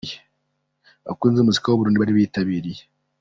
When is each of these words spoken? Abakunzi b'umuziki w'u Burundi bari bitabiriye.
Abakunzi 1.05 1.37
b'umuziki 1.37 1.67
w'u 1.67 1.79
Burundi 1.79 1.97
bari 1.99 2.17
bitabiriye. 2.17 2.81